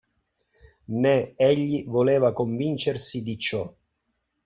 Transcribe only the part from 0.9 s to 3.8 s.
Ne egli voleva convincersi di ciò.